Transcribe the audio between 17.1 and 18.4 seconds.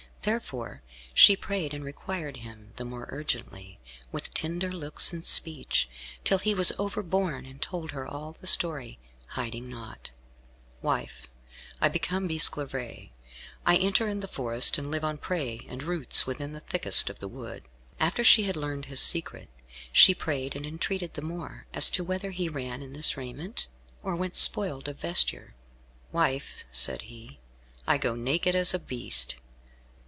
the wood." After